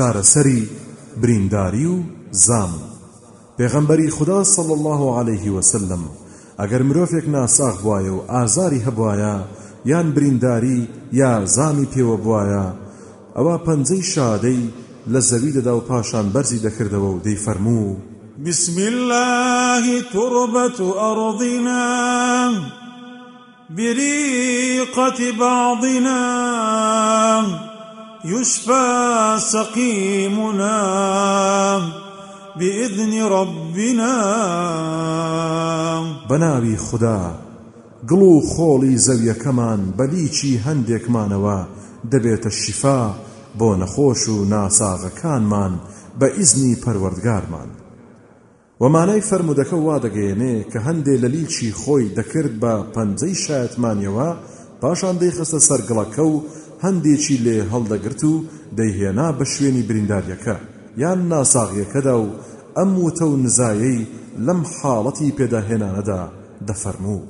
چارەسەری 0.00 0.68
برینداری 1.22 1.86
و 1.94 1.98
زام 2.30 2.74
پێغەمبەری 3.58 4.10
خدا 4.10 4.44
صلی 4.44 4.72
الله 4.72 5.02
عليه 5.18 5.50
وسلم 5.52 6.02
ئەگەر 6.60 6.82
مرۆڤێک 6.88 7.26
ناساغ 7.28 7.76
بواە 7.84 8.10
و 8.16 8.20
ئازاری 8.32 8.84
هەبواە 8.86 9.36
یان 9.86 10.06
برینداری 10.16 10.88
یا 11.12 11.32
زامی 11.56 11.86
پێوە 11.92 12.16
بواە 12.24 12.64
ئەوە 13.36 13.56
پەنجەی 13.66 14.04
شادەی 14.14 14.62
لە 15.12 15.20
زەوی 15.28 15.52
دەدا 15.58 15.72
و 15.76 15.80
پاشان 15.88 16.26
بەرزی 16.34 16.62
دەکردەوە 16.66 17.10
و 17.16 17.20
دەی 17.24 17.38
فەرموو 17.44 17.96
بسم 18.46 18.76
الله 18.92 19.84
تربة 20.12 20.80
أرضنا 21.08 22.52
بريقة 23.76 25.20
بعضنا 25.40 26.20
يشفى 28.24 29.36
سقيمنا 29.38 30.78
بإذن 32.58 33.22
ربنا 33.22 34.14
بناوي 36.30 36.76
خدا 36.76 37.32
گڵ 38.10 38.22
و 38.22 38.40
خۆڵی 38.52 38.94
زەویەکەمان 39.06 39.80
بەلیچی 39.98 40.60
هەندێکمانەوە 40.66 41.58
دەبێتە 42.12 42.50
شیفا 42.60 43.00
بۆ 43.58 43.70
نەخۆش 43.80 44.28
و 44.28 44.44
ناساغەکانمان 44.52 45.72
بە 46.20 46.26
ئیزنی 46.36 46.74
پەروەردگارمان 46.84 47.68
وەمانەی 48.82 49.22
فەرمودەکە 49.30 49.74
وا 49.86 49.98
دەگەیەنێ 50.04 50.56
کە 50.72 50.78
هەندێ 50.86 51.14
لە 51.22 51.28
لیچی 51.34 51.72
خۆی 51.80 52.08
دەکرد 52.16 52.52
بە 52.62 52.74
پەنجەی 52.94 53.38
شایەتمانیەوە 53.44 54.28
پاشان 54.80 55.14
دەیخستە 55.20 55.58
سەرگڵەکە 55.68 56.22
و 56.32 56.34
هەندێکی 56.84 57.36
لێ 57.44 57.58
هەڵدەگرت 57.72 58.22
و 58.30 58.34
دەیهێنا 58.78 59.28
بە 59.38 59.44
شوێنی 59.52 59.86
برینداریەکە 59.88 60.56
یان 61.02 61.20
ناساغیەکەدا 61.30 62.16
و 62.22 62.26
ئەم 62.78 62.90
وتە 63.06 63.24
و 63.28 63.40
نزایەی 63.44 64.08
لەم 64.46 64.60
حاڵەتی 64.76 65.34
پێداهێنانەدا 65.38 66.22
دەفەرموو. 66.68 67.24